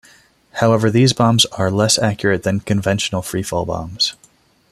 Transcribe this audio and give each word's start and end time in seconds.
However, 0.53 0.89
these 0.89 1.13
bombs 1.13 1.45
are 1.59 1.69
less 1.69 1.99
accurate 1.99 2.41
than 2.41 2.61
conventional 2.61 3.21
free-fall 3.21 3.65
bombs. 3.67 4.15